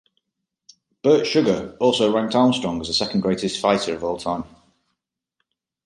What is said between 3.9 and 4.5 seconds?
of all time.